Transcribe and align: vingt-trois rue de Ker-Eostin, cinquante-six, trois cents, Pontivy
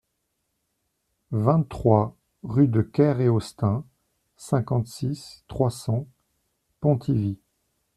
vingt-trois 1.29 2.15
rue 2.41 2.67
de 2.67 2.81
Ker-Eostin, 2.81 3.83
cinquante-six, 4.35 5.43
trois 5.47 5.69
cents, 5.69 6.07
Pontivy 6.79 7.37